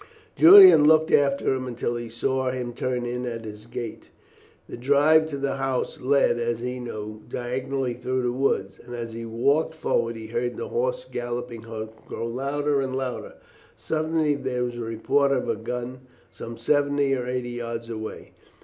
Julian 0.35 0.79
stood 0.79 0.87
looking 0.87 1.17
after 1.17 1.53
him 1.53 1.67
until 1.67 1.95
he 1.95 2.09
saw 2.09 2.49
him 2.49 2.73
turn 2.73 3.05
in 3.05 3.27
at 3.27 3.45
his 3.45 3.67
gate. 3.67 4.09
The 4.67 4.75
drive 4.75 5.27
to 5.29 5.37
the 5.37 5.57
house 5.57 6.01
led, 6.01 6.39
as 6.39 6.59
he 6.61 6.79
knew, 6.79 7.21
diagonally 7.29 7.93
through 7.93 8.23
the 8.23 8.31
wood, 8.31 8.71
and 8.83 8.95
as 8.95 9.13
he 9.13 9.25
walked 9.27 9.75
forward 9.75 10.15
he 10.15 10.25
heard 10.25 10.57
the 10.57 10.69
horse's 10.69 11.05
galloping 11.05 11.61
hoofs 11.61 11.93
grow 12.07 12.25
louder 12.25 12.81
and 12.81 12.95
louder. 12.95 13.35
Suddenly 13.75 14.33
there 14.33 14.63
was 14.63 14.73
the 14.73 14.81
report 14.81 15.31
of 15.31 15.47
a 15.47 15.55
gun 15.55 15.99
some 16.31 16.57
seventy 16.57 17.13
or 17.13 17.27
eighty 17.27 17.51
yards 17.51 17.87
away. 17.87 18.31